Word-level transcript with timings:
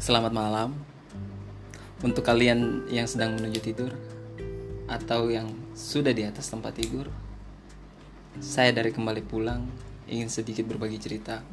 Selamat 0.00 0.32
malam 0.32 0.72
untuk 2.00 2.24
kalian 2.24 2.88
yang 2.88 3.04
sedang 3.04 3.36
menuju 3.36 3.60
tidur 3.60 3.92
atau 4.88 5.28
yang 5.28 5.52
sudah 5.76 6.10
di 6.16 6.24
atas 6.24 6.48
tempat 6.48 6.72
tidur. 6.72 7.12
Saya 8.40 8.72
dari 8.72 8.96
kembali 8.96 9.20
pulang 9.28 9.68
ingin 10.08 10.32
sedikit 10.32 10.64
berbagi 10.64 10.96
cerita. 10.96 11.44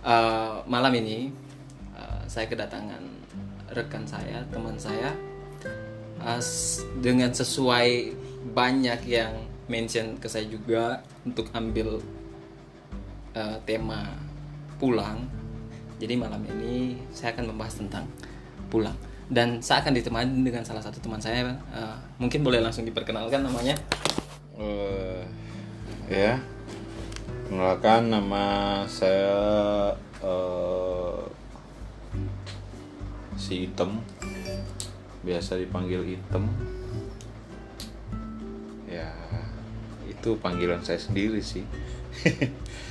Eh, 0.00 0.56
malam 0.64 0.92
ini 0.96 1.32
eh, 1.96 2.20
saya 2.28 2.48
kedatangan 2.48 3.02
rekan 3.76 4.04
saya, 4.04 4.42
teman 4.52 4.76
saya 4.76 5.14
s- 6.36 6.84
dengan 6.98 7.30
sesuai 7.30 8.12
banyak 8.52 9.00
yang 9.06 9.32
mention 9.70 10.18
ke 10.18 10.26
saya 10.26 10.44
juga 10.44 11.00
untuk 11.22 11.46
ambil 11.54 12.02
eh, 13.40 13.56
tema 13.64 14.04
pulang. 14.76 15.24
Jadi 15.96 16.16
malam 16.16 16.44
ini 16.44 17.00
saya 17.12 17.32
akan 17.32 17.52
membahas 17.52 17.80
tentang 17.80 18.04
pulang 18.68 18.96
dan 19.30 19.62
saya 19.62 19.86
akan 19.86 19.94
ditemani 19.94 20.42
dengan 20.42 20.66
salah 20.66 20.82
satu 20.82 20.98
teman 20.98 21.22
saya. 21.22 21.54
eh, 21.54 21.96
mungkin 22.18 22.42
boleh 22.42 22.58
langsung 22.58 22.82
diperkenalkan 22.82 23.46
namanya. 23.46 23.78
Eh, 24.58 25.22
ya, 26.10 26.36
kenalkan 27.46 28.10
nama 28.10 28.44
saya 28.90 29.38
eh, 30.18 31.22
si 33.38 33.70
Item, 33.70 34.02
biasa 35.22 35.62
dipanggil 35.62 36.18
Item. 36.18 36.50
Ya, 38.90 39.14
itu 40.10 40.34
panggilan 40.42 40.82
saya 40.82 40.98
sendiri 40.98 41.38
sih. 41.38 41.62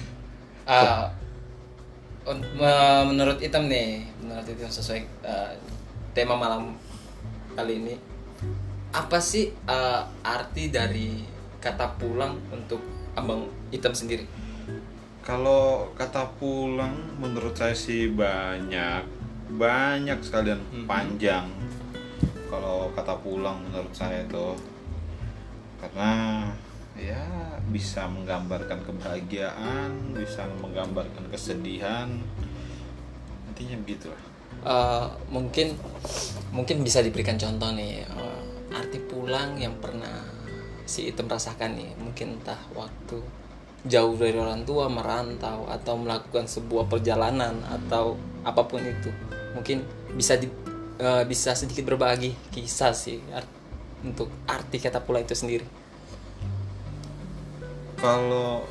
Me- 2.29 3.05
menurut 3.09 3.41
Item 3.41 3.65
nih, 3.65 4.05
menurut 4.21 4.45
Item 4.45 4.69
sesuai 4.69 5.01
eh, 5.25 5.51
tema 6.13 6.37
malam 6.37 6.77
kali 7.57 7.81
ini, 7.81 7.95
apa 8.93 9.17
sih 9.17 9.49
eh, 9.49 10.01
arti 10.21 10.69
dari 10.69 11.25
kata 11.57 11.97
pulang 11.97 12.37
untuk 12.53 12.85
abang 13.17 13.49
Item 13.73 13.97
sendiri? 13.97 14.29
Kalau 15.25 15.89
kata 15.97 16.37
pulang 16.37 17.17
menurut 17.17 17.57
saya 17.57 17.73
sih 17.73 18.13
banyak 18.13 19.05
banyak 19.57 20.21
sekalian 20.21 20.61
panjang. 20.85 21.49
Kalau 22.49 22.93
kata 22.93 23.17
pulang 23.25 23.57
menurut 23.65 23.93
saya 23.93 24.21
tuh 24.29 24.53
karena 25.81 26.45
ya 26.99 27.23
bisa 27.71 28.05
menggambarkan 28.11 28.83
kebahagiaan, 28.83 30.13
bisa 30.13 30.43
menggambarkan 30.59 31.31
kesedihan. 31.31 32.09
Intinya 33.49 33.77
begitulah. 33.85 34.23
Eh, 34.59 35.07
mungkin 35.31 35.79
mungkin 36.51 36.83
bisa 36.83 36.99
diberikan 36.99 37.39
contoh 37.39 37.71
nih 37.71 38.03
eh, 38.03 38.41
arti 38.75 38.99
pulang 38.99 39.55
yang 39.55 39.79
pernah 39.79 40.19
si 40.83 41.07
Item 41.07 41.31
rasakan 41.31 41.79
nih 41.79 41.95
mungkin 42.01 42.41
entah 42.41 42.59
waktu 42.75 43.21
jauh 43.87 44.19
dari 44.19 44.35
orang 44.35 44.67
tua 44.67 44.91
merantau 44.91 45.63
atau 45.71 45.95
melakukan 45.95 46.43
sebuah 46.49 46.91
perjalanan 46.91 47.55
atau 47.71 48.19
apa 48.43 48.67
pun 48.67 48.83
itu 48.83 49.07
mungkin 49.55 49.87
bisa 50.17 50.35
di, 50.35 50.51
eh, 50.99 51.23
bisa 51.23 51.55
sedikit 51.55 51.87
berbagi 51.87 52.35
kisah 52.51 52.91
sih 52.91 53.23
art- 53.31 53.57
untuk 54.03 54.27
arti 54.43 54.83
kata 54.83 54.99
pulang 54.99 55.23
itu 55.23 55.39
sendiri 55.39 55.63
Kalau 57.99 58.63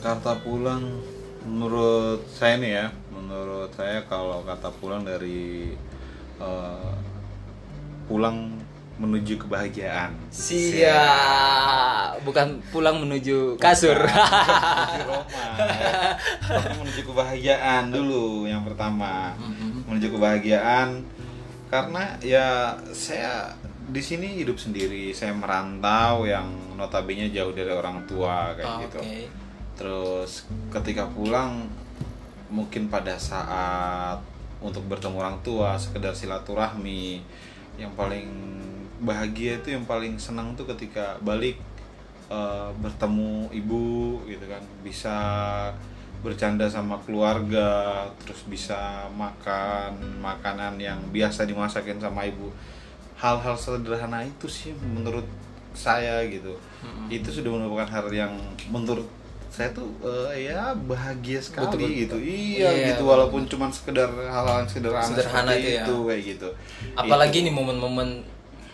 kata 0.00 0.40
pulang 0.40 1.04
menurut 1.44 2.24
saya 2.32 2.56
nih 2.56 2.72
ya, 2.72 2.86
menurut 3.12 3.68
saya 3.76 4.00
kalau 4.08 4.40
kata 4.40 4.72
pulang 4.80 5.04
dari 5.04 5.76
eh, 6.40 6.92
pulang 8.08 8.56
menuju 9.00 9.40
kebahagiaan. 9.40 10.12
siap 10.28 12.20
bukan 12.20 12.60
pulang 12.68 13.00
menuju 13.00 13.56
kasur 13.56 13.96
Menuju 13.96 15.00
Roma. 15.08 15.44
Tapi 16.44 16.74
menuju 16.76 17.02
kebahagiaan 17.08 17.88
dulu 17.88 18.44
yang 18.44 18.60
pertama. 18.64 19.32
Menuju 19.88 20.08
kebahagiaan 20.12 21.00
karena 21.72 22.16
ya 22.20 22.76
saya 22.92 23.56
di 23.90 24.02
sini 24.02 24.38
hidup 24.38 24.54
sendiri, 24.56 25.10
saya 25.10 25.34
merantau 25.34 26.22
yang 26.22 26.46
notabene 26.78 27.30
jauh 27.34 27.50
dari 27.50 27.70
orang 27.70 28.06
tua 28.06 28.54
kayak 28.54 28.70
Oh, 28.70 28.78
gitu. 28.86 28.98
Terus 29.74 30.46
ketika 30.70 31.10
pulang 31.10 31.66
mungkin 32.50 32.86
pada 32.90 33.18
saat 33.18 34.18
untuk 34.62 34.86
bertemu 34.86 35.16
orang 35.18 35.38
tua, 35.42 35.74
sekedar 35.74 36.14
silaturahmi, 36.14 37.22
yang 37.78 37.90
paling 37.98 38.28
bahagia 39.00 39.56
itu 39.58 39.72
yang 39.72 39.88
paling 39.88 40.20
senang 40.20 40.52
tuh 40.52 40.68
ketika 40.68 41.16
balik 41.24 41.56
eh, 42.28 42.70
bertemu 42.78 43.48
ibu 43.50 44.20
gitu 44.28 44.44
kan, 44.46 44.62
bisa 44.84 45.16
bercanda 46.20 46.68
sama 46.68 47.00
keluarga, 47.00 48.04
terus 48.20 48.44
bisa 48.44 49.08
makan 49.16 50.20
makanan 50.20 50.76
yang 50.76 51.00
biasa 51.08 51.48
dimasakin 51.48 51.96
sama 51.96 52.28
ibu. 52.28 52.52
Hal-hal 53.20 53.54
sederhana 53.54 54.24
itu 54.24 54.48
sih 54.48 54.72
menurut 54.72 55.28
saya 55.76 56.24
gitu. 56.26 56.56
Itu 57.12 57.28
sudah 57.28 57.52
merupakan 57.52 57.86
hal 57.86 58.08
yang 58.10 58.32
menurut 58.72 59.04
saya 59.50 59.66
tuh 59.74 59.90
eh, 60.00 60.46
ya 60.46 60.72
bahagia 60.72 61.42
sekali 61.42 61.66
Betul, 61.66 61.80
betul. 61.82 61.98
gitu. 61.98 62.16
Iya, 62.22 62.68
Iya, 62.70 62.86
gitu 62.94 63.02
walaupun 63.02 63.44
cuman 63.50 63.68
sekedar 63.68 64.06
hal-hal 64.08 64.62
yang 64.62 64.70
sederhana, 64.70 65.10
Sederhana 65.10 65.52
itu 65.58 65.68
ya. 65.74 65.82
itu 65.82 65.94
kayak 66.06 66.22
gitu. 66.22 66.48
apalagi 66.94 67.38
Itu. 67.42 67.46
nih 67.50 67.54
momen-momen 67.58 68.08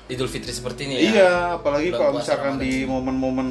Idul 0.07 0.29
Fitri 0.31 0.53
seperti 0.53 0.87
ini 0.87 0.95
ya 0.95 1.01
Iya, 1.01 1.33
apalagi 1.59 1.91
Bulan 1.91 1.99
kalau 1.99 2.13
misalkan 2.21 2.53
Ramadan 2.55 2.63
di 2.63 2.73
momen-momen 2.85 3.49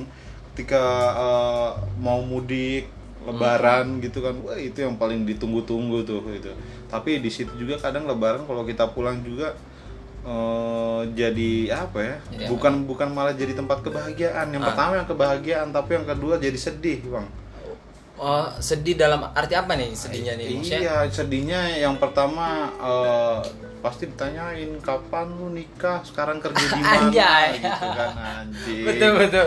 ketika 0.54 0.84
eh, 1.18 1.70
mau 2.00 2.22
mudik, 2.24 2.88
lebaran 3.26 4.00
gitu 4.00 4.22
kan. 4.22 4.38
Wah, 4.46 4.56
itu 4.56 4.86
yang 4.86 4.96
paling 4.96 5.26
ditunggu-tunggu 5.26 6.06
tuh 6.06 6.22
itu. 6.30 6.54
Tapi 6.88 7.20
di 7.20 7.34
situ 7.34 7.52
juga 7.58 7.82
kadang 7.82 8.06
lebaran 8.06 8.46
kalau 8.46 8.62
kita 8.64 8.86
pulang 8.94 9.20
juga 9.26 9.58
eh, 10.26 11.02
jadi 11.14 11.52
apa 11.78 12.00
ya? 12.00 12.16
Jadi 12.28 12.44
apa? 12.44 12.52
bukan 12.52 12.74
bukan 12.84 13.10
malah 13.10 13.34
jadi 13.34 13.54
tempat 13.54 13.82
kebahagiaan. 13.82 14.50
Yang 14.50 14.62
Ah. 14.62 14.68
pertama 14.68 14.92
yang 14.96 15.08
kebahagiaan, 15.08 15.68
tapi 15.70 15.90
yang 15.94 16.06
kedua 16.06 16.34
jadi 16.38 16.58
sedih, 16.58 17.00
Bang. 17.06 17.30
Oh, 18.16 18.48
sedih 18.58 18.96
dalam 18.96 19.28
arti 19.30 19.54
apa 19.54 19.76
nih 19.76 19.92
sedihnya 19.92 20.34
nih? 20.36 20.48
Maksudnya, 20.50 20.80
Iya, 20.80 20.96
sedihnya 21.10 21.60
yang 21.78 21.96
pertama 21.96 22.48
eh, 22.74 23.38
pasti 23.78 24.08
ditanyain 24.08 24.80
kapan 24.80 25.28
lu 25.32 25.52
nikah, 25.52 26.00
sekarang 26.02 26.40
kerja 26.40 26.64
di 26.66 26.80
mana 26.80 27.12
gitu 27.54 27.70
kan 27.92 28.12
anjing. 28.40 28.84
betul 28.88 29.12
betul. 29.20 29.46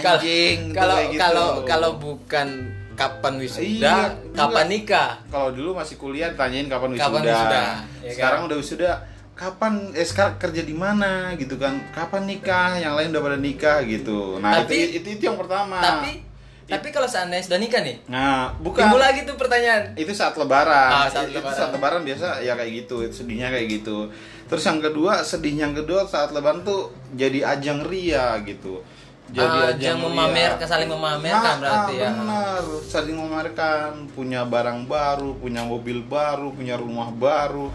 Kalau- 0.00 0.18
Anjing, 0.18 0.58
Kalau 0.72 0.96
gitu. 1.04 1.20
kalau 1.20 1.48
kalau 1.62 1.90
bukan 1.94 2.48
kapan 2.96 3.34
wisuda, 3.38 3.62
Iya, 3.62 3.96
kapan 4.34 4.66
nikah? 4.66 5.10
Kalau 5.28 5.52
dulu 5.52 5.70
masih 5.76 5.94
kuliah 5.94 6.32
tanyain 6.32 6.66
kapan 6.66 6.90
wisuda. 6.90 7.06
Kapan 7.06 7.22
wisuda, 7.22 7.60
ya 8.02 8.10
sekarang 8.10 8.40
kan? 8.40 8.48
udah 8.48 8.56
wisuda, 8.56 8.90
kapan 9.38 9.94
eh 9.94 10.02
sekarang 10.02 10.34
kerja 10.36 10.66
di 10.66 10.74
mana 10.74 11.30
gitu 11.38 11.54
kan? 11.54 11.78
Kapan 11.94 12.26
nikah? 12.26 12.74
Yang 12.74 12.94
lain 12.98 13.08
udah 13.14 13.22
pada 13.22 13.38
nikah 13.38 13.78
gitu. 13.86 14.42
Nah, 14.42 14.66
Tapi- 14.66 14.74
itu, 14.74 14.98
itu 14.98 15.08
itu 15.14 15.22
yang 15.30 15.38
pertama. 15.38 15.78
Tapi 15.78 16.26
tapi 16.68 16.92
kalau 16.92 17.08
seandainya 17.08 17.48
sudah 17.48 17.56
nikah 17.56 17.80
nih, 17.80 17.96
nah, 18.12 18.52
bukan 18.60 18.84
timbul 18.84 19.00
lagi 19.00 19.24
tuh 19.24 19.40
pertanyaan. 19.40 19.96
itu 19.96 20.12
saat 20.12 20.36
lebaran. 20.36 20.92
Ah, 20.92 21.08
saat 21.08 21.32
itu 21.32 21.40
lebaran. 21.40 21.56
saat 21.56 21.72
lebaran 21.72 22.04
biasa 22.04 22.44
ya 22.44 22.52
kayak 22.60 22.84
gitu, 22.84 23.08
itu 23.08 23.24
sedihnya 23.24 23.48
kayak 23.48 23.80
gitu. 23.80 24.12
Terus 24.52 24.68
yang 24.68 24.76
kedua, 24.76 25.24
sedihnya 25.24 25.72
yang 25.72 25.76
kedua 25.80 26.04
saat 26.04 26.28
lebaran 26.28 26.60
tuh 26.68 26.92
jadi 27.16 27.56
ajang 27.56 27.88
ria 27.88 28.36
gitu. 28.44 28.84
Ah, 29.32 29.72
ajang 29.72 29.96
memamer- 30.00 30.56
saling 30.60 30.88
memamerkan 30.88 31.56
berarti 31.60 31.94
ya. 32.00 32.12
Benar, 32.12 32.64
saling 32.84 33.16
memamerkan, 33.16 34.08
punya 34.12 34.44
barang 34.44 34.84
baru, 34.84 35.36
punya 35.36 35.64
mobil 35.64 36.04
baru, 36.04 36.52
punya 36.52 36.76
rumah 36.76 37.08
baru, 37.08 37.68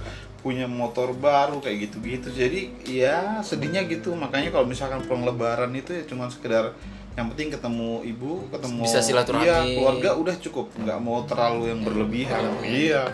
punya 0.44 0.68
motor 0.68 1.16
baru 1.16 1.64
kayak 1.64 1.90
gitu-gitu. 1.90 2.28
Jadi 2.36 2.70
ya 2.84 3.40
sedihnya 3.40 3.88
gitu. 3.88 4.12
Makanya 4.14 4.52
kalau 4.52 4.68
misalkan 4.68 5.00
pulang 5.08 5.24
lebaran 5.24 5.72
itu 5.72 5.96
ya 5.96 6.04
cuma 6.04 6.28
sekedar 6.28 6.76
yang 7.14 7.30
penting 7.32 7.54
ketemu 7.54 8.02
ibu, 8.04 8.44
ketemu 8.52 8.82
Bisa 8.84 9.00
silaturahmi. 9.00 9.46
iya, 9.46 9.58
keluarga 9.78 10.10
udah 10.18 10.36
cukup, 10.42 10.74
nggak 10.82 11.00
mau 11.00 11.22
terlalu 11.30 11.70
yang 11.70 11.82
berlebihan. 11.86 12.42
Iya, 12.66 13.06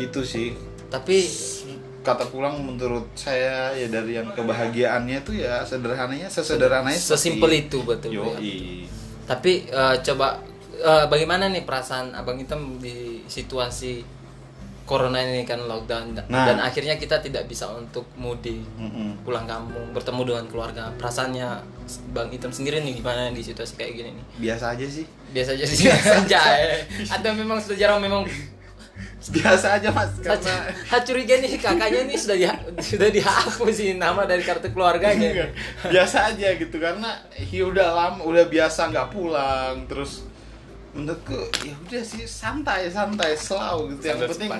itu 0.00 0.20
sih 0.24 0.56
Tapi 0.88 1.28
kata 2.00 2.24
pulang 2.32 2.56
menurut 2.64 3.12
saya 3.12 3.76
ya 3.76 3.84
dari 3.92 4.16
yang 4.16 4.32
kebahagiaannya 4.32 5.28
itu 5.28 5.44
ya 5.44 5.60
sederhananya 5.60 6.32
sesederhananya 6.32 6.96
sesimpel 6.96 7.52
itu 7.52 7.84
betul. 7.84 8.16
ya. 8.16 8.24
Tapi 9.28 9.68
eh, 9.68 9.96
coba 10.00 10.40
eh, 10.80 11.04
bagaimana 11.04 11.52
nih 11.52 11.68
perasaan 11.68 12.16
Abang 12.16 12.40
Hitam 12.40 12.80
di 12.80 13.20
situasi 13.28 14.00
corona 14.88 15.20
ini 15.20 15.44
kan 15.44 15.60
lockdown. 15.60 16.16
Nah. 16.32 16.48
dan 16.48 16.56
akhirnya 16.64 16.96
kita 16.96 17.20
tidak 17.20 17.44
bisa 17.44 17.68
untuk 17.68 18.08
mudik 18.16 18.64
Mm-mm. 18.80 19.20
pulang 19.20 19.44
kampung 19.44 19.92
bertemu 19.92 20.22
dengan 20.24 20.44
keluarga. 20.48 20.88
Perasaannya 20.96 21.48
bang 22.16 22.28
Iton 22.32 22.48
sendiri 22.48 22.80
nih 22.80 22.96
gimana 22.96 23.28
di 23.28 23.44
situasi 23.44 23.76
kayak 23.76 23.92
gini 23.92 24.10
nih? 24.16 24.24
Biasa 24.48 24.72
aja 24.72 24.86
sih. 24.88 25.04
Biasa 25.36 25.50
aja 25.60 25.64
sih. 25.68 25.76
Saja 25.92 26.40
atau 27.20 27.30
memang 27.36 27.60
sudah 27.60 27.76
jarang 27.76 28.00
memang 28.00 28.24
biasa 29.36 29.76
aja 29.76 29.92
mas. 29.92 30.08
Saya 30.24 31.02
curiga 31.04 31.36
nih 31.36 31.60
kakaknya 31.60 32.08
nih 32.08 32.16
sudah 32.16 32.36
di, 32.40 32.46
sudah 32.80 33.08
dihapus 33.12 33.74
sih 33.76 33.92
nama 34.00 34.24
dari 34.24 34.40
kartu 34.40 34.72
keluarganya. 34.72 35.52
Biasa 35.84 36.32
aja 36.32 36.56
gitu 36.56 36.80
karena 36.80 37.20
ya 37.36 37.68
udah 37.68 37.88
lama 37.92 38.24
udah 38.24 38.48
biasa 38.48 38.88
nggak 38.88 39.12
pulang 39.12 39.84
terus 39.84 40.24
menurutku 40.96 41.36
ya 41.62 41.76
udah 41.84 42.02
sih 42.02 42.24
santai 42.24 42.88
santai 42.88 43.36
selalu 43.36 43.96
gitu. 43.96 44.08
Yang 44.08 44.16
Standar 44.16 44.28
penting 44.32 44.50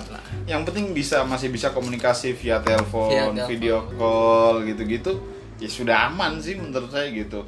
yang 0.45 0.61
penting 0.61 0.85
bisa 0.93 1.17
masih 1.25 1.49
bisa 1.49 1.73
komunikasi 1.73 2.37
via 2.37 2.61
telepon, 2.61 3.09
Via 3.09 3.25
telepon. 3.33 3.47
video 3.49 3.77
call 3.97 4.55
gitu-gitu. 4.65 5.11
Ya 5.59 5.67
sudah 5.67 6.07
aman 6.07 6.37
sih 6.39 6.55
menurut 6.55 6.87
saya 6.93 7.09
gitu. 7.11 7.43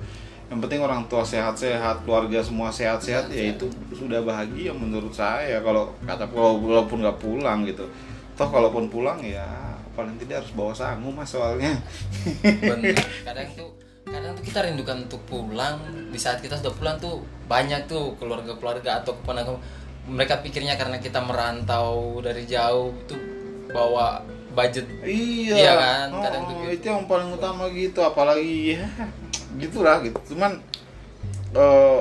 Yang 0.52 0.60
penting 0.68 0.80
orang 0.84 1.08
tua 1.08 1.24
sehat-sehat 1.24 2.04
keluarga 2.04 2.44
semua 2.44 2.68
sehat-sehat 2.74 3.32
ya 3.32 3.56
itu 3.56 3.72
sudah 3.96 4.20
bahagia 4.20 4.76
menurut 4.76 5.16
saya 5.16 5.64
kalau 5.64 5.96
kata 6.04 6.28
kalau 6.28 6.60
walaupun 6.60 7.00
nggak 7.06 7.18
pulang 7.22 7.64
gitu. 7.64 7.88
Toh 8.36 8.50
kalaupun 8.52 8.92
pulang 8.92 9.22
ya 9.24 9.46
paling 9.92 10.16
tidak 10.20 10.44
harus 10.44 10.52
bawa 10.52 10.74
sangu 10.76 11.08
mas 11.14 11.30
soalnya. 11.32 11.72
Bener. 12.44 12.98
kadang 13.28 13.48
tuh 13.56 13.70
kadang 14.04 14.36
tuh 14.36 14.44
kita 14.44 14.60
rindukan 14.68 15.08
untuk 15.08 15.22
pulang. 15.24 15.80
Di 16.12 16.20
saat 16.20 16.44
kita 16.44 16.60
sudah 16.60 16.74
pulang 16.76 17.00
tuh 17.00 17.24
banyak 17.52 17.84
tuh 17.86 18.16
keluarga-keluarga 18.16 19.04
atau 19.04 19.12
keponakan 19.14 19.60
mereka 20.08 20.40
pikirnya 20.40 20.74
karena 20.74 20.98
kita 20.98 21.20
merantau 21.20 21.92
dari 22.20 22.44
jauh 22.46 22.96
itu 22.98 23.16
bawa 23.68 24.24
budget 24.52 24.88
Iya, 25.00 25.56
Iya 25.58 25.74
kan, 25.76 26.08
Oh, 26.10 26.22
kadang 26.22 26.44
tuh 26.46 26.56
gitu. 26.58 26.72
itu 26.74 26.86
yang 26.86 27.04
paling 27.06 27.30
utama 27.30 27.68
gitu, 27.70 28.00
apalagi 28.02 28.76
ya 28.76 28.88
gitulah 29.62 30.00
gitu. 30.00 30.16
Cuman 30.30 30.60
eh 31.52 32.00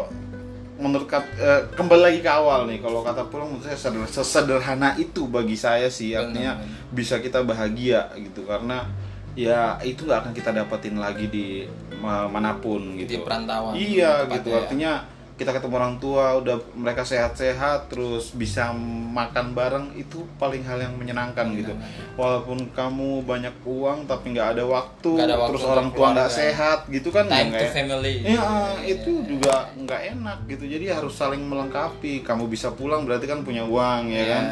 menurut 0.76 1.04
kat- 1.06 1.36
eh, 1.36 1.62
kembali 1.70 2.02
lagi 2.02 2.20
ke 2.20 2.30
awal 2.30 2.64
nih, 2.64 2.80
kalau 2.80 3.02
kata 3.02 3.28
pulang 3.28 3.52
menurut 3.52 3.62
saya 3.62 3.76
seder- 3.76 4.08
sesederhana 4.08 4.96
itu 4.96 5.28
bagi 5.28 5.54
saya 5.54 5.86
sih, 5.88 6.16
artinya 6.16 6.56
benar. 6.56 6.88
bisa 6.90 7.20
kita 7.20 7.44
bahagia 7.44 8.08
gitu 8.16 8.42
karena 8.42 8.88
ya 9.32 9.78
itu 9.80 10.02
nggak 10.02 10.20
akan 10.20 10.32
kita 10.32 10.50
dapetin 10.50 10.96
lagi 10.96 11.28
di 11.28 11.46
ma- 11.94 12.26
mana 12.26 12.56
pun 12.56 12.96
gitu. 12.96 13.06
di 13.06 13.18
perantauan 13.20 13.76
Iya 13.76 14.26
gitu 14.26 14.48
ya. 14.48 14.56
artinya 14.58 14.92
kita 15.40 15.50
ketemu 15.50 15.74
orang 15.74 15.96
tua 15.96 16.36
udah 16.36 16.60
mereka 16.76 17.00
sehat-sehat 17.00 17.88
terus 17.88 18.30
bisa 18.30 18.70
makan 19.10 19.50
bareng 19.50 19.96
itu 19.96 20.22
paling 20.36 20.60
hal 20.62 20.76
yang 20.78 20.94
menyenangkan 20.94 21.48
gitu 21.56 21.72
walaupun 22.14 22.68
kamu 22.70 23.24
banyak 23.24 23.56
uang 23.64 24.04
tapi 24.04 24.30
nggak 24.30 24.46
ada 24.46 24.58
ada 24.60 24.64
waktu 24.66 25.10
terus 25.24 25.64
orang 25.64 25.88
tua 25.90 26.12
nggak 26.12 26.28
sehat 26.28 26.78
gitu 26.86 27.08
kan 27.08 27.24
ya 27.24 27.32
time 27.32 27.48
to 27.48 27.56
nggak- 27.56 27.72
family 27.72 28.14
Iya, 28.20 28.48
itu 28.84 29.12
juga 29.24 29.70
nggak 29.72 30.00
enak 30.12 30.38
gitu. 30.46 30.64
Jadi 30.66 30.90
harus 30.90 31.16
saling 31.16 31.40
melengkapi. 31.40 32.20
Kamu 32.20 32.44
bisa 32.44 32.68
pulang 32.70 33.08
berarti 33.08 33.24
kan 33.24 33.40
punya 33.40 33.64
uang 33.64 34.10
ya 34.10 34.20
Iya. 34.20 34.26
kan. 34.28 34.44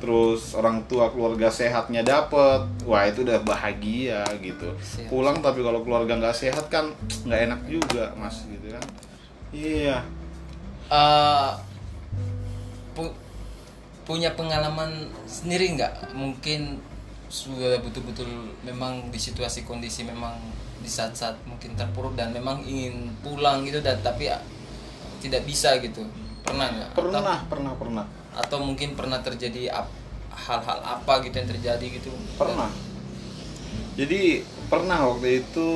Terus 0.00 0.56
orang 0.56 0.88
tua 0.88 1.12
keluarga 1.12 1.46
sehatnya 1.46 2.00
dapet, 2.00 2.64
wah 2.82 3.04
itu 3.04 3.22
udah 3.22 3.44
bahagia 3.44 4.24
gitu. 4.40 4.72
Pulang 5.06 5.38
tapi 5.38 5.60
kalau 5.60 5.84
keluarga 5.84 6.16
nggak 6.16 6.32
sehat 6.34 6.64
kan 6.66 6.90
nggak 7.22 7.40
enak 7.46 7.60
juga 7.66 8.14
mas 8.16 8.46
gitu 8.48 8.72
kan. 8.72 8.84
Iya. 9.52 10.00
Eh, 10.92 11.50
pu- 12.92 13.16
punya 14.04 14.36
pengalaman 14.36 15.08
sendiri 15.24 15.72
nggak 15.72 16.12
mungkin 16.12 16.84
sudah 17.32 17.80
betul-betul 17.80 18.28
memang 18.60 19.08
di 19.08 19.16
situasi 19.16 19.64
kondisi 19.64 20.04
memang 20.04 20.36
di 20.84 20.90
saat-saat 20.90 21.48
mungkin 21.48 21.72
terpuruk 21.72 22.12
dan 22.12 22.28
memang 22.36 22.60
ingin 22.68 23.08
pulang 23.24 23.64
gitu 23.64 23.80
dan 23.80 23.96
tapi 24.04 24.28
ya, 24.28 24.36
tidak 25.24 25.48
bisa 25.48 25.80
gitu 25.80 26.04
pernah 26.44 26.68
nggak 26.68 26.92
Pernah, 26.92 27.40
pernah, 27.48 27.72
pernah. 27.72 28.04
atau, 28.36 28.58
atau 28.58 28.58
mungkin 28.60 28.92
pernah 28.92 29.24
terjadi 29.24 29.72
ap- 29.72 29.96
hal-hal 30.28 30.76
apa 30.84 31.24
gitu 31.24 31.40
yang 31.40 31.48
terjadi 31.48 31.86
gitu 31.88 32.12
Pernah. 32.36 32.68
Jadi 33.96 34.44
pernah 34.68 35.08
waktu 35.08 35.40
itu 35.40 35.70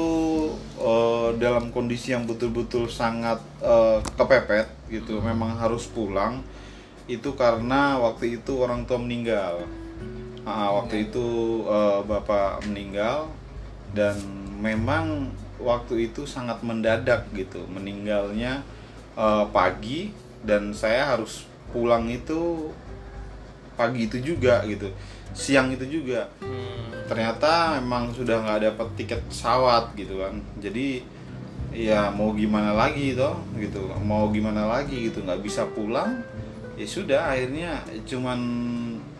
eh, 0.76 1.28
dalam 1.40 1.72
kondisi 1.72 2.12
yang 2.12 2.28
betul-betul 2.28 2.88
sangat 2.92 3.40
eh, 3.64 4.04
kepepet 4.20 4.75
gitu, 4.90 5.18
memang 5.22 5.56
harus 5.58 5.86
pulang. 5.88 6.42
Itu 7.06 7.38
karena 7.38 7.98
waktu 8.02 8.42
itu 8.42 8.58
orang 8.62 8.82
tua 8.82 8.98
meninggal. 8.98 9.62
Ah, 10.46 10.70
waktu 10.74 11.10
itu 11.10 11.26
eh, 11.66 12.00
bapak 12.06 12.62
meninggal 12.70 13.26
dan 13.90 14.14
memang 14.62 15.34
waktu 15.58 16.10
itu 16.10 16.22
sangat 16.22 16.62
mendadak 16.62 17.26
gitu, 17.34 17.66
meninggalnya 17.66 18.62
eh, 19.18 19.44
pagi 19.50 20.14
dan 20.46 20.70
saya 20.70 21.18
harus 21.18 21.46
pulang 21.74 22.06
itu 22.06 22.70
pagi 23.74 24.06
itu 24.06 24.22
juga 24.22 24.62
gitu, 24.64 24.88
siang 25.34 25.74
itu 25.74 25.84
juga. 26.00 26.30
Hmm, 26.38 27.10
ternyata 27.10 27.82
memang 27.82 28.14
sudah 28.14 28.40
nggak 28.40 28.60
dapat 28.72 28.88
tiket 28.96 29.20
pesawat 29.26 29.92
gitu 29.98 30.22
kan. 30.22 30.38
Jadi 30.62 31.02
ya 31.76 32.08
mau 32.08 32.32
gimana 32.32 32.72
lagi 32.72 33.12
toh 33.12 33.36
gitu 33.60 33.92
mau 34.00 34.32
gimana 34.32 34.64
lagi 34.64 35.12
gitu 35.12 35.20
nggak 35.20 35.44
bisa 35.44 35.68
pulang 35.68 36.24
ya 36.80 36.88
sudah 36.88 37.20
akhirnya 37.28 37.84
cuman 38.08 38.38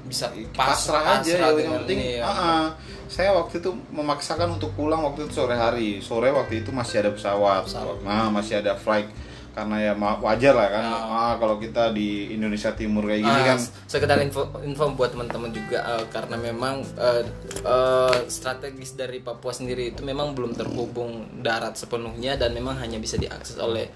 bisa 0.06 0.30
pasrah, 0.54 1.18
aja 1.20 1.34
ya 1.34 1.50
dengan 1.52 1.82
yang 1.82 1.82
penting 1.82 1.98
ini 1.98 2.16
ya. 2.22 2.24
ah, 2.24 2.30
ah. 2.32 2.64
saya 3.10 3.34
waktu 3.34 3.58
itu 3.58 3.74
memaksakan 3.90 4.56
untuk 4.56 4.70
pulang 4.78 5.02
waktu 5.02 5.26
itu 5.26 5.34
sore 5.34 5.58
hari 5.58 5.98
sore 5.98 6.30
waktu 6.30 6.62
itu 6.62 6.70
masih 6.70 7.02
ada 7.02 7.10
pesawat, 7.10 7.66
Pesawat. 7.66 8.06
nah 8.06 8.30
masih 8.30 8.62
ada 8.62 8.78
flight 8.78 9.10
karena 9.56 9.76
ya 9.80 9.92
wajar 9.96 10.52
lah 10.52 10.68
kan 10.68 10.84
Ya. 10.84 11.00
ah, 11.00 11.34
kalau 11.40 11.56
kita 11.56 11.88
di 11.90 12.28
Indonesia 12.30 12.76
Timur 12.76 13.08
kayak 13.08 13.24
gini 13.24 13.40
Ah, 13.40 13.46
kan 13.48 13.58
sekedar 13.88 14.20
info 14.20 14.44
info 14.60 14.92
buat 14.92 15.16
teman-teman 15.16 15.48
juga 15.48 15.80
eh, 15.96 16.04
karena 16.12 16.36
memang 16.36 16.84
eh, 16.94 17.24
eh, 17.64 18.18
strategis 18.28 18.92
dari 18.92 19.24
Papua 19.24 19.56
sendiri 19.56 19.90
itu 19.90 20.04
memang 20.04 20.36
belum 20.36 20.52
terhubung 20.52 21.40
darat 21.40 21.72
sepenuhnya 21.72 22.36
dan 22.36 22.52
memang 22.52 22.76
hanya 22.76 23.00
bisa 23.00 23.16
diakses 23.16 23.56
oleh 23.56 23.88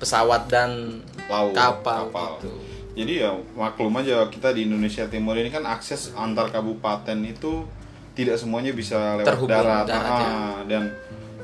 pesawat 0.00 0.48
dan 0.48 1.04
laut 1.28 1.52
kapal, 1.52 2.08
kapal. 2.08 2.40
gitu. 2.40 2.50
Jadi 2.92 3.12
ya 3.20 3.36
maklum 3.52 3.92
aja 3.94 4.24
kita 4.26 4.50
di 4.50 4.64
Indonesia 4.64 5.04
Timur 5.06 5.36
ini 5.36 5.48
kan 5.48 5.64
akses 5.64 6.12
antar 6.12 6.48
kabupaten 6.48 7.20
itu 7.20 7.68
tidak 8.12 8.36
semuanya 8.36 8.72
bisa 8.72 9.20
lewat 9.20 9.28
Terhubung 9.28 9.52
darat, 9.52 9.84
darat, 9.84 10.08
ya. 10.10 10.24
Ah, 10.24 10.58
dan 10.64 10.82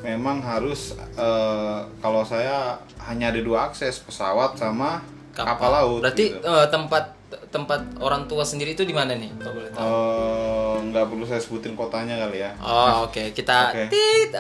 memang 0.01 0.39
harus 0.39 0.93
eh, 0.97 1.79
kalau 1.99 2.23
saya 2.23 2.79
hanya 3.05 3.29
ada 3.29 3.41
dua 3.41 3.69
akses 3.69 3.99
pesawat 3.99 4.55
sama 4.55 5.03
kapal, 5.33 5.71
laut. 5.71 6.01
Berarti 6.03 6.33
gitu. 6.33 6.43
eh, 6.43 6.67
tempat 6.69 7.15
tempat 7.49 7.81
orang 7.99 8.25
tua 8.25 8.41
sendiri 8.41 8.73
itu 8.73 8.83
di 8.83 8.93
mana 8.93 9.13
nih? 9.13 9.29
Kalau 9.37 9.55
boleh 9.55 9.71
tahu. 9.71 9.85
Eh, 9.85 10.77
nggak 10.89 11.05
perlu 11.07 11.25
saya 11.25 11.41
sebutin 11.41 11.73
kotanya 11.75 12.15
kali 12.19 12.39
ya. 12.41 12.51
Oh, 12.59 13.05
oke. 13.05 13.33
Kita 13.33 13.71
Oke. 13.71 13.85
tit. 13.89 14.33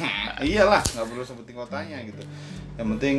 Iyalah 0.46 0.82
nggak 0.82 1.06
perlu 1.06 1.22
sebutin 1.22 1.54
kotanya 1.54 1.98
gitu. 2.02 2.22
Yang 2.76 2.86
penting 2.96 3.16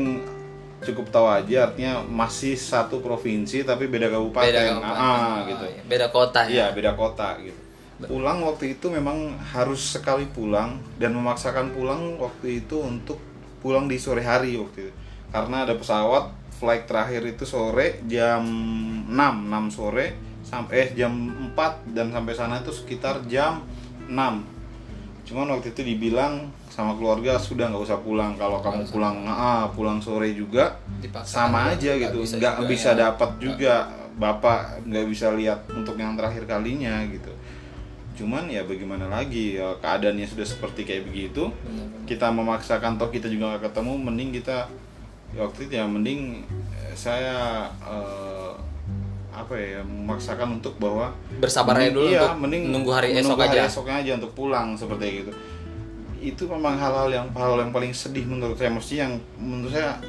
cukup 0.77 1.09
tahu 1.09 1.25
aja 1.25 1.67
artinya 1.67 2.05
masih 2.05 2.53
satu 2.53 3.01
provinsi 3.01 3.65
tapi 3.65 3.89
beda 3.89 4.07
kabupaten. 4.07 4.45
Beda 4.45 4.61
kabupaten. 4.69 4.95
Ah, 4.95 5.09
Oh, 5.09 5.35
gitu. 5.49 5.65
iya. 5.67 5.81
Beda 5.83 6.07
kota 6.07 6.39
ya. 6.45 6.49
Iya 6.49 6.65
beda 6.71 6.91
kota 6.93 7.27
gitu. 7.41 7.59
Pulang 8.05 8.45
waktu 8.45 8.77
itu 8.77 8.93
memang 8.93 9.33
harus 9.41 9.97
sekali 9.97 10.29
pulang 10.29 10.77
dan 11.01 11.17
memaksakan 11.17 11.73
pulang 11.73 12.21
waktu 12.21 12.61
itu 12.61 12.77
untuk 12.77 13.17
pulang 13.57 13.89
di 13.89 13.97
sore 13.97 14.21
hari 14.21 14.53
waktu 14.53 14.89
itu. 14.89 14.93
Karena 15.33 15.65
ada 15.65 15.73
pesawat 15.73 16.29
flight 16.61 16.85
terakhir 16.85 17.25
itu 17.25 17.45
sore 17.45 18.05
jam 18.05 18.45
6 19.09 19.09
6 19.09 19.73
sore 19.73 20.13
sampai 20.45 20.73
eh, 20.77 20.89
jam 20.93 21.13
4 21.53 21.93
dan 21.97 22.13
sampai 22.13 22.33
sana 22.33 22.61
itu 22.61 22.73
sekitar 22.73 23.25
jam 23.29 23.61
6 24.09 24.13
cuman 25.27 25.59
waktu 25.59 25.75
itu 25.75 25.83
dibilang 25.83 26.47
sama 26.71 26.95
keluarga 26.95 27.35
sudah 27.35 27.67
nggak 27.67 27.83
usah 27.83 27.99
pulang. 27.99 28.37
Kalau 28.39 28.63
kamu 28.63 28.87
pulang 28.87 29.27
ah, 29.27 29.67
pulang 29.75 29.99
sore 29.99 30.31
juga 30.31 30.77
Dipaksakan 31.03 31.33
sama 31.51 31.59
aja 31.75 31.97
nggak 31.97 32.13
gitu. 32.13 32.17
bisa 32.23 32.35
nggak 32.39 32.55
juga 32.55 32.69
bisa 32.69 32.89
ya. 32.93 32.97
dapat 33.09 33.31
juga. 33.41 33.75
Bapak 34.17 34.81
nggak 34.81 35.05
bisa 35.13 35.29
lihat 35.29 35.69
untuk 35.69 35.93
yang 35.93 36.17
terakhir 36.17 36.49
kalinya 36.49 37.05
gitu 37.05 37.29
cuman 38.17 38.49
ya 38.49 38.65
bagaimana 38.65 39.05
lagi 39.07 39.61
ya, 39.61 39.77
keadaannya 39.77 40.25
sudah 40.25 40.43
seperti 40.43 40.81
kayak 40.83 41.05
begitu 41.05 41.53
kita 42.09 42.33
memaksakan 42.33 42.97
toh 42.97 43.13
kita 43.13 43.29
juga 43.29 43.53
nggak 43.55 43.69
ketemu 43.69 43.93
mending 44.01 44.29
kita 44.41 44.65
ya 45.37 45.45
waktu 45.45 45.69
itu 45.69 45.73
ya 45.77 45.85
mending 45.85 46.41
eh, 46.73 46.93
saya 46.97 47.69
eh, 47.85 48.51
apa 49.37 49.53
ya 49.53 49.85
memaksakan 49.85 50.57
untuk 50.57 50.81
bahwa 50.81 51.13
Bersabar 51.37 51.77
aja 51.77 51.93
dulu 51.93 52.09
iya, 52.09 52.25
untuk 52.25 52.41
mending 52.49 52.63
nunggu 52.73 52.89
hari 52.89 53.07
esok 53.13 53.37
menunggu 53.37 53.43
hari 53.45 53.57
aja. 53.61 53.69
esoknya 53.69 53.95
aja 54.01 54.11
untuk 54.17 54.31
pulang 54.33 54.67
seperti 54.73 55.07
itu 55.21 55.31
itu 56.17 56.43
memang 56.49 56.73
hal-hal 56.81 57.07
yang 57.13 57.29
hal 57.37 57.53
yang 57.61 57.69
paling 57.69 57.93
sedih 57.93 58.25
menurut 58.25 58.57
saya 58.57 58.73
mesti 58.73 58.97
yang 58.97 59.13
menurut 59.37 59.69
saya 59.69 60.01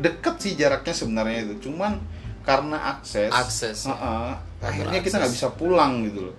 deket 0.00 0.34
sih 0.40 0.52
jaraknya 0.56 0.94
sebenarnya 0.96 1.38
itu 1.44 1.68
cuman 1.68 2.00
karena 2.42 2.96
akses 2.98 3.30
Akses, 3.30 3.78
ya. 3.86 3.94
Heeh, 3.94 4.30
akhirnya 4.64 4.98
akses. 4.98 5.06
kita 5.12 5.16
nggak 5.20 5.34
bisa 5.36 5.48
pulang 5.54 5.92
gitu 6.08 6.32
loh 6.32 6.34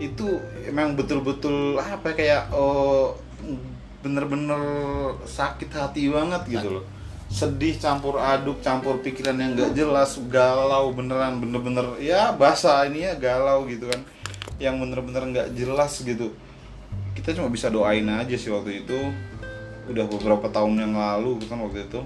itu 0.00 0.40
emang 0.64 0.96
betul-betul 0.96 1.76
apa 1.76 2.16
ya, 2.16 2.16
kayak 2.16 2.42
oh 2.56 3.14
bener-bener 4.00 4.60
sakit 5.28 5.68
hati 5.76 6.08
banget 6.08 6.42
gitu 6.48 6.80
loh. 6.80 6.84
Sedih 7.28 7.76
campur 7.76 8.16
aduk 8.18 8.64
campur 8.64 8.98
pikiran 9.04 9.36
yang 9.36 9.52
nggak 9.54 9.76
jelas 9.76 10.16
galau 10.32 10.90
beneran 10.90 11.38
bener-bener 11.38 12.00
ya 12.00 12.32
bahasa 12.32 12.82
ini 12.88 13.04
ya 13.04 13.14
galau 13.20 13.68
gitu 13.68 13.86
kan. 13.86 14.00
Yang 14.56 14.74
bener-bener 14.88 15.22
nggak 15.36 15.48
jelas 15.52 16.00
gitu. 16.00 16.32
Kita 17.12 17.36
cuma 17.36 17.52
bisa 17.52 17.68
doain 17.68 18.08
aja 18.08 18.34
sih 18.34 18.48
waktu 18.48 18.82
itu. 18.82 18.98
Udah 19.86 20.08
beberapa 20.08 20.48
tahun 20.48 20.80
yang 20.80 20.94
lalu 20.96 21.36
kan 21.44 21.60
waktu 21.60 21.84
itu. 21.84 22.00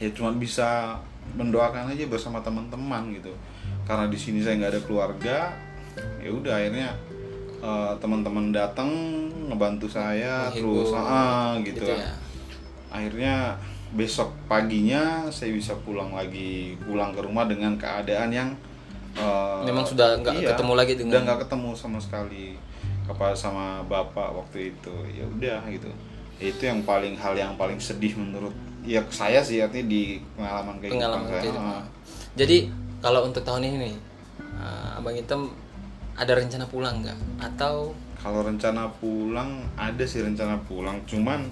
Ya 0.00 0.08
cuma 0.16 0.32
bisa 0.32 0.96
mendoakan 1.36 1.92
aja 1.92 2.08
bersama 2.08 2.40
teman-teman 2.40 3.14
gitu. 3.14 3.36
Karena 3.84 4.08
di 4.08 4.18
sini 4.18 4.40
saya 4.40 4.58
nggak 4.58 4.72
ada 4.74 4.82
keluarga 4.82 5.36
ya 6.22 6.30
udah 6.30 6.54
akhirnya 6.54 6.88
eh, 7.62 7.92
teman-teman 8.00 8.54
datang 8.54 8.90
ngebantu 9.48 9.86
saya 9.90 10.48
Menghibur, 10.48 10.86
terus 10.86 10.92
ah 10.96 11.52
gitu, 11.60 11.82
gitu 11.82 11.82
kan 11.92 11.98
ya. 12.00 12.12
akhirnya 12.92 13.34
besok 13.92 14.32
paginya 14.48 15.28
saya 15.28 15.52
bisa 15.52 15.76
pulang 15.84 16.16
lagi 16.16 16.80
pulang 16.80 17.12
ke 17.12 17.20
rumah 17.20 17.44
dengan 17.44 17.76
keadaan 17.76 18.32
yang 18.32 18.50
eh, 19.18 19.60
Memang 19.68 19.84
sudah 19.84 20.16
nggak 20.20 20.40
iya, 20.40 20.48
ketemu 20.56 20.72
lagi 20.72 20.92
dengan- 20.96 21.12
udah 21.12 21.20
nggak 21.28 21.40
ketemu 21.48 21.70
sama 21.76 21.98
sekali 22.00 22.56
kepada 23.02 23.34
sama 23.34 23.82
bapak 23.84 24.30
waktu 24.32 24.72
itu 24.72 24.94
ya 25.12 25.26
udah 25.26 25.60
gitu 25.68 25.90
itu 26.42 26.62
yang 26.66 26.82
paling 26.82 27.14
hal 27.14 27.34
yang 27.38 27.54
paling 27.54 27.78
sedih 27.78 28.14
menurut 28.18 28.54
ya 28.82 28.98
saya 29.14 29.38
sih 29.42 29.62
artinya 29.62 29.86
di 29.86 30.18
pengalaman 30.34 30.74
kehidupan 30.82 30.98
pengalaman 30.98 31.26
saya 31.30 31.42
kehidupan. 31.46 31.70
Ah. 31.70 31.84
Jadi 32.34 32.56
kalau 33.02 33.20
untuk 33.26 33.42
tahun 33.42 33.62
ini 33.66 33.76
nih, 33.78 33.94
uh, 34.58 34.98
Abang 34.98 35.14
Hitam 35.14 35.50
ada 36.16 36.32
rencana 36.36 36.64
pulang 36.68 37.02
nggak? 37.02 37.18
Atau 37.40 37.96
kalau 38.22 38.46
rencana 38.46 38.86
pulang 39.02 39.66
ada 39.74 40.04
sih 40.06 40.22
rencana 40.22 40.54
pulang 40.64 41.02
cuman 41.10 41.42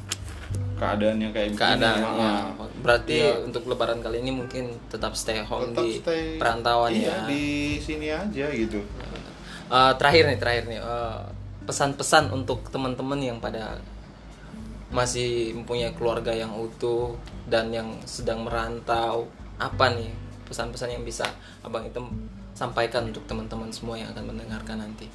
keadaannya 0.78 1.28
kayak 1.34 1.48
begini 1.52 1.60
keadaannya? 1.60 2.08
ah. 2.24 2.46
Berarti 2.80 3.16
Iya. 3.20 3.44
untuk 3.44 3.68
Lebaran 3.68 4.00
kali 4.00 4.24
ini 4.24 4.32
mungkin 4.32 4.72
tetap 4.88 5.12
stay 5.12 5.42
home 5.44 5.74
tetap 5.74 5.84
di 5.84 6.00
stay 6.00 6.24
perantauan 6.40 6.90
iya, 6.94 7.12
ya. 7.12 7.18
di 7.28 7.44
sini 7.78 8.08
aja 8.10 8.46
gitu 8.54 8.80
Uh, 9.70 9.94
terakhir 10.02 10.26
nih, 10.26 10.38
terakhir 10.42 10.64
nih 10.66 10.82
uh, 10.82 11.30
pesan-pesan 11.62 12.34
untuk 12.34 12.66
teman-teman 12.74 13.22
yang 13.22 13.38
pada 13.38 13.78
masih 14.90 15.54
mempunyai 15.54 15.94
keluarga 15.94 16.34
yang 16.34 16.50
utuh 16.58 17.14
dan 17.46 17.70
yang 17.70 17.86
sedang 18.02 18.42
merantau 18.42 19.30
apa 19.62 19.94
nih 19.94 20.10
pesan-pesan 20.50 20.98
yang 20.98 21.06
bisa 21.06 21.22
abang 21.62 21.86
Hitam 21.86 22.10
sampaikan 22.60 23.08
untuk 23.08 23.24
teman-teman 23.24 23.72
semua 23.72 23.96
yang 23.96 24.12
akan 24.12 24.36
mendengarkan 24.36 24.84
nanti 24.84 25.08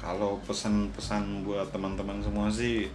kalau 0.00 0.40
pesan-pesan 0.48 1.44
buat 1.44 1.68
teman-teman 1.68 2.18
semua 2.24 2.48
sih 2.48 2.88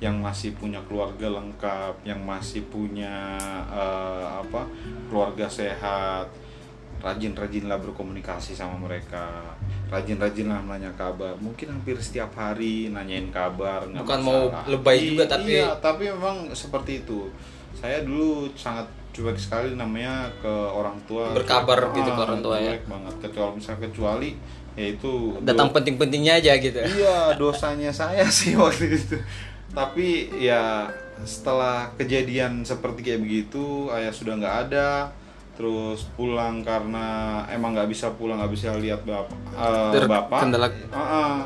yang 0.00 0.16
masih 0.16 0.56
punya 0.56 0.80
keluarga 0.88 1.28
lengkap, 1.28 2.08
yang 2.08 2.20
masih 2.24 2.64
punya 2.72 3.36
eh, 3.68 4.24
apa 4.28 4.64
keluarga 5.12 5.44
sehat, 5.44 6.24
rajin-rajinlah 7.04 7.76
berkomunikasi 7.80 8.56
sama 8.56 8.80
mereka, 8.80 9.56
rajin-rajinlah 9.92 10.64
nanya 10.64 10.88
kabar. 10.96 11.36
Mungkin 11.36 11.68
hampir 11.68 12.00
setiap 12.00 12.32
hari 12.32 12.88
nanyain 12.88 13.28
kabar. 13.28 13.84
Bukan 13.88 14.20
mau 14.24 14.48
lebay 14.68 15.16
juga, 15.16 15.28
tapi- 15.28 15.60
iya, 15.60 15.76
tapi 15.80 16.08
memang 16.08 16.48
seperti 16.56 17.04
itu. 17.04 17.28
Saya 17.76 18.00
dulu 18.00 18.48
sangat 18.56 18.88
cuek 19.10 19.36
sekali 19.36 19.72
namanya 19.72 20.12
ke 20.38 20.48
orang 20.48 20.96
tua. 21.04 21.32
Berkabar 21.32 21.90
gitu 21.90 22.06
ke 22.06 22.14
Ah, 22.14 22.24
orang 22.24 22.40
tua 22.40 22.56
ya. 22.56 22.72
cuek 22.72 22.84
banget 22.86 23.14
kecuali 23.20 23.50
misalnya 23.54 23.80
kecuali 23.82 24.30
yaitu 24.72 25.12
datang 25.42 25.68
penting-pentingnya 25.70 26.34
aja 26.36 26.52
gitu 26.56 26.78
Iya, 26.78 27.34
dosanya 27.34 27.90
saya 27.90 28.22
sih 28.32 28.54
waktu 28.54 28.94
itu. 28.94 29.18
Tapi 29.68 30.08
ya 30.36 30.86
setelah 31.20 31.90
kejadian 31.94 32.62
seperti 32.62 33.02
kayak 33.02 33.20
begitu, 33.20 33.64
ayah 33.90 34.08
sudah 34.08 34.34
nggak 34.34 34.56
ada, 34.66 35.10
terus 35.52 36.08
pulang 36.14 36.62
karena 36.62 37.06
emang 37.46 37.74
nggak 37.74 37.86
bisa 37.86 38.08
pulang, 38.10 38.38
nggak 38.38 38.50
bisa 38.50 38.72
lihat 38.74 39.02
bapak. 39.02 39.36
eh, 39.52 39.90
Ter- 39.92 40.08
bapak. 40.08 40.38
kendala- 40.40 40.72
Ah, 40.88 40.98
ah. 40.98 41.36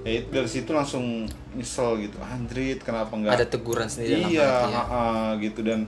Ya, 0.00 0.22
itu 0.22 0.28
dari 0.30 0.46
situ 0.46 0.70
langsung 0.70 1.26
nyesel 1.52 1.98
gitu, 1.98 2.14
Andrit 2.22 2.78
kenapa 2.78 3.10
nggak? 3.10 3.32
ada 3.32 3.42
teguran 3.44 3.88
sendiri 3.88 4.22
iya, 4.30 4.46
ya. 4.62 4.78
ah, 4.78 4.86
ah, 4.86 5.26
gitu 5.36 5.60
dan 5.60 5.82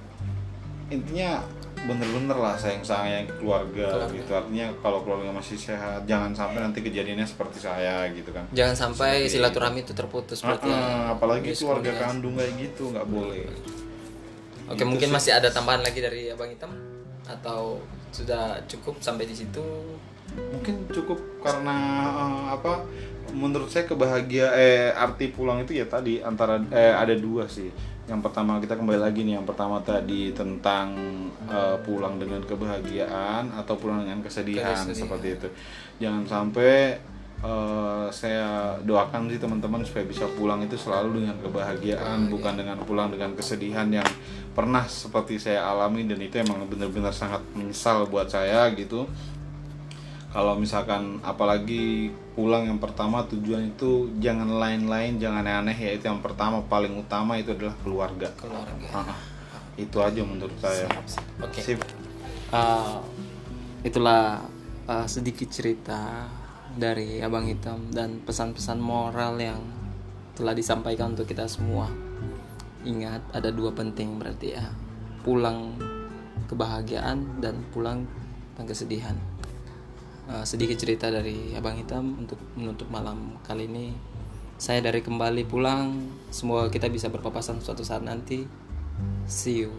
intinya 0.89 1.41
bener-bener 1.79 2.35
lah 2.35 2.59
sayang 2.59 2.83
sayang 2.83 3.23
keluarga, 3.39 3.87
Keluarga. 3.87 4.11
gitu 4.13 4.31
artinya 4.35 4.67
kalau 4.83 4.99
keluarga 5.01 5.31
masih 5.31 5.55
sehat 5.55 6.03
jangan 6.05 6.35
sampai 6.35 6.59
nanti 6.61 6.83
kejadiannya 6.83 7.23
seperti 7.23 7.63
saya 7.63 8.03
gitu 8.11 8.35
kan 8.35 8.51
jangan 8.51 8.75
sampai 8.75 9.25
Seperti- 9.25 9.39
silaturahmi 9.39 9.81
itu 9.81 9.95
terputus 9.95 10.43
ya. 10.43 10.59
Ah, 10.59 11.15
apalagi 11.15 11.55
keluarga 11.55 11.93
kandung 11.95 12.35
kayak 12.35 12.53
gitu 12.59 12.91
nggak 12.91 13.07
boleh 13.07 13.47
Oke, 14.69 14.75
Gitu 14.75 14.85
mungkin 14.85 15.09
sih. 15.09 15.15
masih 15.17 15.33
ada 15.33 15.49
tambahan 15.49 15.81
lagi 15.81 15.97
dari 15.97 16.29
Abang 16.29 16.51
Hitam 16.51 16.69
atau 17.25 17.81
sudah 18.11 18.61
cukup 18.69 19.01
sampai 19.01 19.25
di 19.25 19.33
situ? 19.33 19.65
Mungkin 20.37 20.85
cukup 20.93 21.19
karena 21.41 21.77
eh, 22.13 22.45
apa 22.55 22.85
menurut 23.33 23.69
saya 23.69 23.85
kebahagiaan 23.85 24.57
eh 24.57 24.89
arti 24.93 25.29
pulang 25.29 25.61
itu 25.65 25.77
ya 25.77 25.85
tadi 25.85 26.21
antara 26.25 26.61
eh 26.73 26.95
ada 26.95 27.13
dua 27.17 27.45
sih. 27.49 27.69
Yang 28.09 28.25
pertama 28.25 28.57
kita 28.57 28.73
kembali 28.81 29.01
lagi 29.05 29.21
nih 29.21 29.37
yang 29.37 29.45
pertama 29.45 29.85
tadi 29.85 30.33
tentang 30.33 30.97
eh, 31.49 31.77
pulang 31.85 32.17
dengan 32.17 32.41
kebahagiaan 32.45 33.53
atau 33.53 33.77
pulang 33.77 34.05
dengan 34.05 34.25
kesedihan, 34.25 34.73
Kesedihan. 34.73 34.97
seperti 34.97 35.29
itu. 35.37 35.49
Jangan 36.01 36.25
sampai 36.25 36.97
eh, 37.45 38.07
saya 38.09 38.81
doakan 38.81 39.29
sih 39.29 39.37
teman-teman 39.37 39.85
supaya 39.85 40.09
bisa 40.09 40.25
pulang 40.33 40.65
itu 40.65 40.81
selalu 40.81 41.21
dengan 41.21 41.37
kebahagiaan. 41.45 42.33
bukan 42.33 42.55
dengan 42.57 42.81
pulang 42.81 43.13
dengan 43.13 43.37
kesedihan 43.37 43.87
yang 43.93 44.09
pernah 44.57 44.89
seperti 44.89 45.39
saya 45.39 45.69
alami 45.69 46.09
dan 46.09 46.19
itu 46.19 46.41
emang 46.41 46.65
benar-benar 46.67 47.13
sangat 47.13 47.45
menyesal 47.55 48.09
buat 48.11 48.27
saya 48.27 48.67
gitu 48.75 49.07
kalau 50.29 50.61
misalkan 50.61 51.17
apalagi 51.25 52.13
pulang 52.37 52.69
yang 52.69 52.77
pertama 52.77 53.25
tujuan 53.33 53.73
itu 53.73 54.13
jangan 54.21 54.61
lain-lain 54.61 55.17
jangan 55.17 55.41
aneh-aneh 55.41 55.73
ya 55.73 55.91
itu 55.97 56.05
yang 56.05 56.21
pertama 56.21 56.61
paling 56.69 56.93
utama 57.01 57.41
itu 57.41 57.57
adalah 57.57 57.73
keluarga 57.81 58.29
Keluarga. 58.37 58.89
Ah, 58.93 59.17
itu 59.81 59.97
aja 59.97 60.21
menurut 60.21 60.53
saya 60.61 60.85
Oke. 61.41 61.65
Sip. 61.65 61.81
Uh, 62.53 63.01
itulah 63.81 64.45
uh, 64.85 65.07
sedikit 65.09 65.49
cerita 65.49 66.29
dari 66.77 67.25
Abang 67.25 67.49
Hitam 67.49 67.89
dan 67.89 68.21
pesan-pesan 68.21 68.79
moral 68.81 69.41
yang 69.41 69.61
telah 70.37 70.53
disampaikan 70.53 71.17
untuk 71.17 71.25
kita 71.25 71.49
semua. 71.49 71.89
Ingat 72.85 73.33
ada 73.33 73.49
dua 73.49 73.73
penting 73.73 74.21
berarti 74.21 74.55
ya. 74.55 74.71
Pulang 75.25 75.75
kebahagiaan 76.47 77.41
dan 77.41 77.65
pulang 77.73 78.05
dan 78.55 78.65
kesedihan. 78.69 79.17
Uh, 80.29 80.45
sedikit 80.45 80.77
cerita 80.77 81.09
dari 81.09 81.57
Abang 81.57 81.81
Hitam 81.81 82.21
untuk 82.21 82.37
menutup 82.53 82.85
malam 82.93 83.41
kali 83.49 83.65
ini. 83.65 83.97
Saya 84.61 84.85
dari 84.85 85.01
kembali 85.01 85.49
pulang, 85.49 86.05
semoga 86.29 86.69
kita 86.69 86.93
bisa 86.93 87.09
berpapasan 87.09 87.65
suatu 87.65 87.81
saat 87.81 88.05
nanti. 88.05 88.45
See 89.25 89.65
you. 89.65 89.73